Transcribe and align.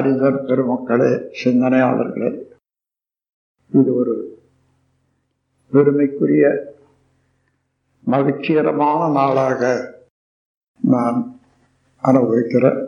அறிஞர் 0.00 0.44
பெருமக்களே 0.44 1.10
சிந்தனையாளர்களே 1.40 2.30
இது 3.72 3.90
ஒரு 3.94 4.14
பெருமைக்குரிய 5.72 6.44
மகிழ்ச்சிகரமான 8.04 9.00
நாளாக 9.10 9.62
நான் 10.82 11.18
அனுபவிக்கிறேன் 12.02 12.80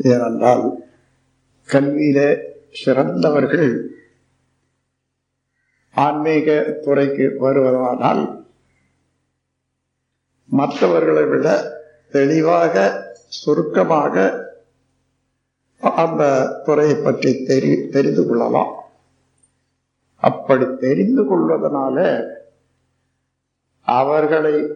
ஏனென்றால் 0.00 0.64
கல்வியிலே 1.68 2.28
சிறந்தவர்கள் 2.74 3.70
ஆன்மீக 5.94 6.48
துறைக்கு 6.84 7.26
வருவதானால் 7.40 8.22
மற்றவர்களை 10.48 11.24
விட 11.24 11.48
தெளிவாக 12.12 12.74
சுருக்கமாக 13.36 14.14
அந்த 15.82 16.48
துறையை 16.64 16.96
பற்றி 16.96 17.42
தெரி 17.42 17.88
தெரிந்து 17.88 18.28
கொள்ளலாம். 18.28 18.74
அப்படி 20.16 20.76
தெரிந்து 20.76 21.22
கொள்வதனால 21.22 22.24
அவர்களை 23.80 24.66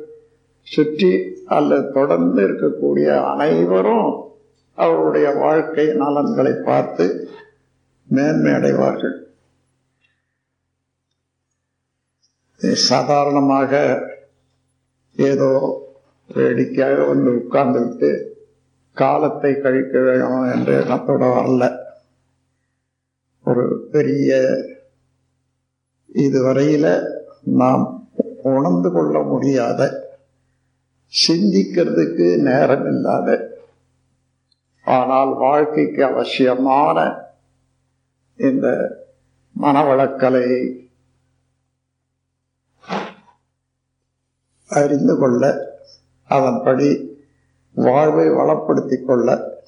சுற்றி 0.62 1.42
அல்லது 1.47 1.92
தொடர்ந்து 1.92 2.48
இருக்கக்கூடிய 2.48 3.24
அனைவரும் 3.24 4.24
அவருடைய 4.74 5.30
வாழ்க்கை 5.30 5.87
நலன்களை 5.87 6.52
பார்த்து 6.64 7.28
மேன்மை 8.09 8.52
அடைவார்கள். 8.52 9.25
சாதாரணமாக 12.61 13.73
ஏதோ 15.16 15.52
வேடிக்கையாக 16.34 17.05
வந்து 17.05 17.30
உட்கார்ந்துவிட்டு 17.30 18.34
காலத்தை 18.97 19.52
கழிக்க 19.55 20.00
வேணும் 20.00 20.52
என்ற 20.52 20.70
எண்ணத்தோட 20.80 21.25
வரல. 21.33 21.64
ஒரு 23.47 23.64
பெரிய 23.92 24.30
இதுவரையில 26.14 26.86
நாம் 27.55 27.84
உணர்ந்து 28.42 28.92
கொள்ள 28.92 29.22
முடியாத 29.22 29.80
சிந்திக்கிறதுக்கு 31.12 32.27
நேரம் 32.41 32.86
இல்லாத 32.86 33.28
ஆனால் 34.86 35.33
வாழ்க்கைக்கு 35.36 36.05
அவசியமான 36.05 36.98
இந்த 38.39 38.67
மனவளக்கலை 39.56 40.47
அறிந்து 44.70 45.14
கொள்ள 45.19 45.42
அதன்படி 46.30 46.89
வாழ்வை 47.77 48.30
வளப்படுத்திக் 48.30 49.05
கொள்ள 49.05 49.58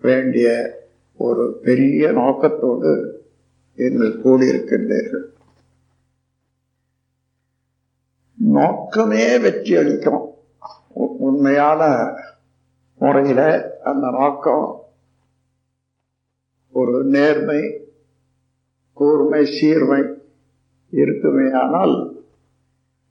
வேண்டிய 0.00 0.74
ஒரு 1.16 1.60
பெரிய 1.62 2.12
நோக்கத்தோடு 2.12 3.22
நீங்கள் 3.76 4.22
கூடியிருக்கின்றீர்கள். 4.22 5.24
நோக்கமே 8.34 9.38
வெற்றி 9.38 9.76
அளிக்கும். 9.76 10.34
உண்மையான 10.92 12.12
முறையில 12.98 13.72
அந்த 13.84 14.10
நோக்கம் 14.10 14.80
ஒரு 16.72 17.04
நேர்மை 17.04 17.90
கூர்மை 18.92 19.46
சீர்மை 19.46 20.02
இருக்குமே. 20.90 21.50
ஆனால் 21.50 22.24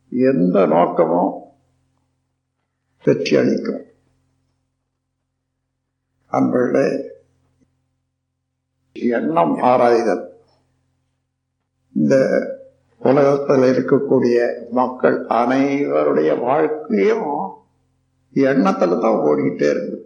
எந்த 0.09 0.65
நோக்கமும் 0.65 1.45
வெற்றி 3.07 3.37
அளிக்கும். 3.37 3.83
அன்பர்களே 6.31 6.87
எண்ணம் 8.95 9.53
ஆராய்தல். 9.57 10.23
இந்த 11.95 12.15
உலகத்தில் 12.99 13.63
இருக்கக்கூடிய 13.69 14.37
மக்கள் 14.71 15.25
அனைவருடைய 15.25 16.41
வாழ்க்கையும் 16.41 17.29
எண்ணத்துல 18.33 18.99
தான் 19.01 19.21
ஓடிக்கிட்டே 19.29 19.69
இருக்கு 19.69 19.99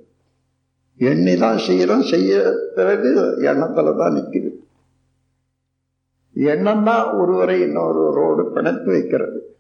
எண்ணிதான் 1.00 1.60
செய்யறோம் 1.68 2.06
செய்ய 2.14 2.54
பிறகு 2.76 3.12
எண்ணத்துல 3.52 3.98
தான் 3.98 4.16
நிக்குது. 4.16 4.52
எண்ணம் 6.34 6.84
தான் 6.84 7.14
ஒருவரை 7.14 7.62
இன்னொருவரோடு 7.62 8.46
பிணைத்து 8.54 8.86
வைக்கிறது. 8.86 9.56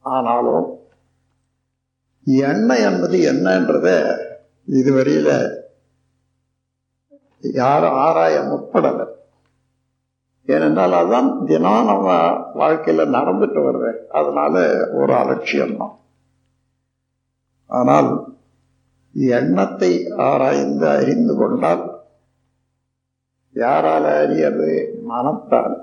ஆனாலும் 0.00 0.75
எண்ணம் 2.26 2.84
என்பது 2.88 3.18
என்னன்றத 3.32 3.88
இதுவரையில 4.66 5.30
யாரும் 7.40 7.98
ஆராய 8.06 8.40
முற்படலை. 8.40 9.06
ஏனென்றால் 10.46 10.92
அதுதான் 10.92 11.44
தினம் 11.44 11.84
நம்ம 11.84 12.08
வாழ்க்கையில 12.54 13.06
நடந்துட்டு 13.16 13.60
வருது 13.66 13.92
அதனால 14.06 14.54
ஒரு 14.92 15.14
அலட்சியம் 15.14 15.76
தான். 15.76 15.98
ஆனால் 17.66 18.10
எண்ணத்தை 19.12 19.92
ஆராய்ந்து 20.16 20.88
அறிந்து 20.88 21.36
கொண்டால் 21.36 21.84
யாரால் 23.52 24.28
அறியறது? 24.28 24.72
மனத்தால். 25.02 25.76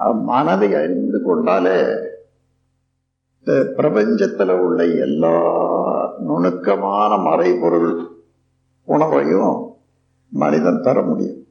மனதை 0.00 0.74
அறிந்து 0.74 1.22
கொண்டாலே 1.22 1.78
இந்த 3.44 3.72
பிரபஞ்சத்தில் 3.76 4.60
உள்ள 4.60 4.86
எல்லா 4.86 5.36
நுணுக்கமான 6.18 7.16
மறைபொருள் 7.16 8.10
உணவையும் 8.84 9.76
மனிதன் 10.28 10.80
தர 10.80 11.02
முடியும். 11.02 11.46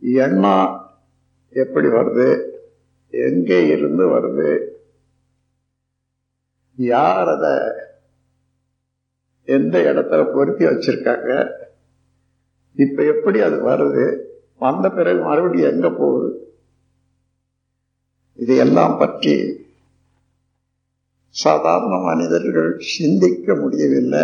எண்ணம் 0.00 0.90
எப்படி 1.50 1.88
வருது? 1.88 2.50
எங்கே 3.10 3.66
இருந்து 3.66 4.06
வருது? 4.06 4.66
யார் 6.74 7.28
அதை 7.28 7.54
எந்த 9.44 9.78
இடத்துல 9.78 10.34
பொருத்தி 10.34 10.64
வச்சிருக்காங்க? 10.64 11.50
இப்போ 12.74 13.04
எப்படி 13.04 13.40
அது 13.40 13.68
வருது? 13.68 14.20
வந்த 14.58 14.90
பிறகு 14.90 15.22
மறுபடியும் 15.22 15.70
எங்கே 15.70 15.88
போகுது? 15.88 16.51
இதையெல்லாம் 18.34 18.98
பற்றி 18.98 19.34
சாதாரண 21.28 21.96
மனிதர்கள் 21.98 22.78
சிந்திக்க 22.78 23.54
முடியவில்லை. 23.54 24.22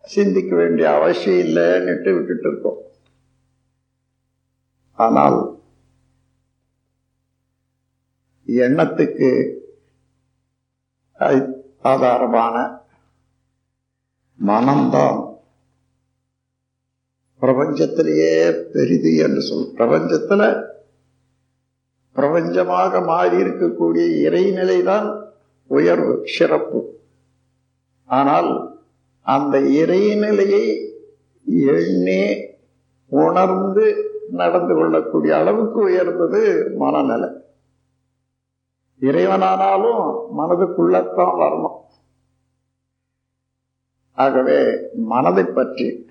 சிந்திக்க 0.00 0.56
வேண்டிய 0.56 0.94
அவசியம் 0.94 1.46
இல்லைன்னுட்டு 1.46 2.14
விட்டுட்டு 2.14 2.48
இருக்கோம். 2.48 2.80
ஆனால் 4.92 5.38
எண்ணத்துக்கு 8.46 9.30
ஆதாரமான 11.82 12.56
மனம்தான் 14.38 15.18
பிரபஞ்சத்திலேயே 17.40 18.32
பெரிது 18.72 19.16
என்று 19.16 19.42
சொல் 19.42 19.74
பிரபஞ்சத்துல 19.74 20.42
பிரபஞ்சமாக 22.18 23.04
மாறி 23.04 23.36
இருக்கக்கூடிய 23.36 24.06
இறைநிலைதான் 24.26 25.22
உயர்வு 25.66 26.20
சிறப்பு. 26.24 27.00
ஆனால் 28.04 28.78
அந்த 29.22 29.60
இறைநிலையை 29.60 30.86
எண்ணே 31.46 32.46
உணர்ந்து 33.06 33.86
நடந்து 34.30 34.74
கொள்ளக்கூடிய 34.74 35.36
அளவுக்கு 35.36 35.80
உயர்ந்தது 35.80 36.72
மனநிலை. 36.76 37.28
இறைவனானாலும் 39.00 40.04
மனதுக்குள்ளத்தான் 40.38 41.34
வரணும். 41.38 41.76
ஆகவே 44.12 44.76
மனதை 44.94 45.44
பற்றி 45.44 46.06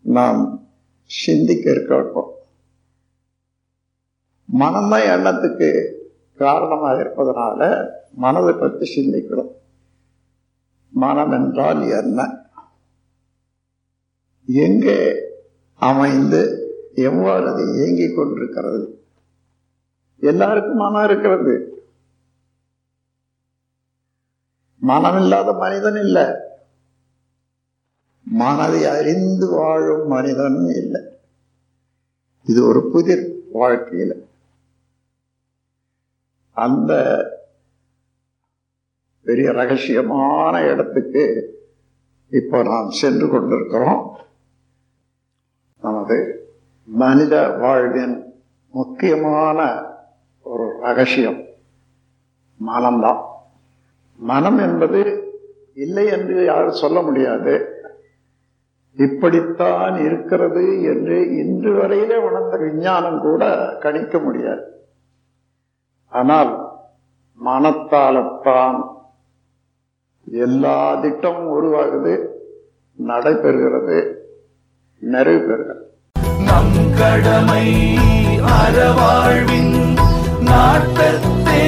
நாம் 0.00 0.68
சிந்திக்க 1.04 1.70
இருக்க 1.70 2.40
மனம்தான் 4.52 5.06
எண்ணத்துக்கு 5.06 5.92
காரணமாக 6.36 7.02
இருப்பதனால 7.02 7.90
மனதை 8.14 8.54
பற்றி 8.54 8.94
சிந்திக்கிறோம் 8.96 9.50
மனம் 10.90 11.30
என்றால் 11.30 11.82
என்ன? 11.88 12.50
எங்கே 14.46 15.14
அமைந்து 15.74 16.40
எவ்வாறு 16.94 17.48
அது 17.48 17.74
இயங்கிக் 17.74 18.16
கொண்டிருக்கிறது? 18.16 19.04
எல்லாருக்கும் 20.20 20.76
மனம் 20.76 21.04
இருக்கிறது. 21.04 21.84
மனம் 24.76 25.16
இல்லாத 25.16 25.52
மனிதன் 25.52 25.96
இல்லை. 25.96 26.24
மனதை 28.22 28.84
அறிந்து 28.84 29.50
வாழும் 29.50 30.06
மனிதன் 30.06 30.66
இல்லை. 30.66 31.00
இது 32.44 32.66
ஒரு 32.66 32.90
புதிர் 32.90 33.42
வாழ்க்கையில். 33.52 34.26
அந்த 36.52 36.92
பெரிய 39.24 39.50
ரகசியமான 39.50 40.72
இடத்துக்கு 40.72 41.50
இப்போ 42.28 42.62
நாம் 42.62 42.90
சென்று 42.90 43.28
கொண்டிருக்கிறோம். 43.28 44.18
நமது 45.80 46.46
மனித 46.84 47.48
வாழ்வின் 47.48 48.34
முக்கியமான 48.70 49.82
ஒரு 50.42 50.76
ரகசியம் 50.80 51.44
மனம்தான். 52.66 53.22
மனம் 54.16 54.58
என்பது 54.58 55.30
இல்லை 55.74 56.06
என்று 56.06 56.44
யாரும் 56.44 56.74
சொல்ல 56.74 57.02
முடியாது. 57.02 57.80
இப்படித்தான் 58.94 60.04
இருக்கிறது 60.04 60.82
என்று 60.82 61.36
இன்று 61.36 61.72
வரையிலே 61.72 62.16
உணர்ந்த 62.16 62.56
விஞ்ஞானம் 62.56 63.20
கூட 63.20 63.44
கணிக்க 63.80 64.18
முடியாது. 64.18 64.81
ஆனால் 66.12 66.50
மனத்தாலத்தான் 67.40 68.78
எல்லா 70.26 70.78
திட்டமும் 71.02 71.52
உருவாகுது 71.54 72.14
நடைபெறுகிறது 72.98 73.98
நிறைவு 75.02 75.42
பெறுகிறது 75.46 75.80
நம் 76.46 76.76
கடமை 76.98 77.64
அறவாழ்வின் 78.56 79.74
நாட்டத்தே 80.46 81.62